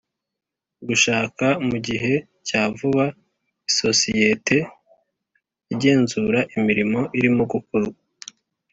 gushaka 0.87 1.45
mu 1.67 1.77
gihe 1.87 2.13
cya 2.47 2.61
vuba 2.77 3.05
isosiyete 3.69 4.57
igenzura 5.73 6.39
imirimo 6.57 6.99
irimo 7.17 7.43
gukorwa 7.53 7.97